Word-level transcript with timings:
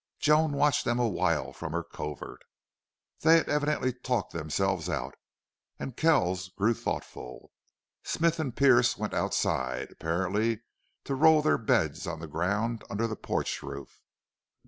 Joan 0.17 0.53
watched 0.53 0.83
them 0.83 0.97
awhile 0.97 1.53
from 1.53 1.73
her 1.73 1.83
covert. 1.83 2.41
They 3.19 3.37
had 3.37 3.47
evidently 3.47 3.93
talked 3.93 4.33
themselves 4.33 4.89
out, 4.89 5.13
and 5.77 5.95
Kells 5.95 6.49
grew 6.49 6.73
thoughtful. 6.73 7.51
Smith 8.03 8.39
and 8.39 8.55
Pearce 8.57 8.97
went 8.97 9.13
outside, 9.13 9.91
apparently 9.91 10.61
to 11.03 11.13
roll 11.13 11.43
their 11.43 11.59
beds 11.59 12.07
on 12.07 12.19
the 12.19 12.25
ground 12.25 12.83
under 12.89 13.05
the 13.05 13.15
porch 13.15 13.61
roof. 13.61 14.01